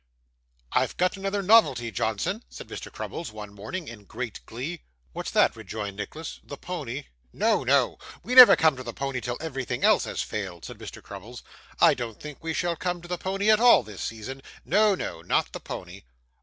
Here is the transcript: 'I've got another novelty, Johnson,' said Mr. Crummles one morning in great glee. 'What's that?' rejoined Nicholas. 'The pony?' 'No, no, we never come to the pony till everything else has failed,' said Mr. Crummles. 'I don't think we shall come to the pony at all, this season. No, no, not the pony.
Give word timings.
'I've 0.71 0.97
got 0.97 1.15
another 1.15 1.43
novelty, 1.43 1.91
Johnson,' 1.91 2.43
said 2.49 2.67
Mr. 2.69 2.91
Crummles 2.91 3.31
one 3.31 3.53
morning 3.53 3.87
in 3.87 4.05
great 4.05 4.39
glee. 4.47 4.81
'What's 5.13 5.29
that?' 5.29 5.55
rejoined 5.55 5.95
Nicholas. 5.97 6.39
'The 6.43 6.57
pony?' 6.57 7.03
'No, 7.31 7.63
no, 7.63 7.99
we 8.23 8.33
never 8.33 8.55
come 8.55 8.75
to 8.75 8.81
the 8.81 8.93
pony 8.93 9.21
till 9.21 9.37
everything 9.39 9.83
else 9.83 10.05
has 10.05 10.23
failed,' 10.23 10.65
said 10.65 10.79
Mr. 10.79 11.03
Crummles. 11.03 11.43
'I 11.79 11.93
don't 11.93 12.19
think 12.19 12.41
we 12.43 12.51
shall 12.51 12.75
come 12.75 13.03
to 13.03 13.07
the 13.07 13.19
pony 13.19 13.51
at 13.51 13.59
all, 13.59 13.83
this 13.83 14.01
season. 14.01 14.41
No, 14.65 14.95
no, 14.95 15.21
not 15.21 15.51
the 15.53 15.59
pony. 15.59 16.01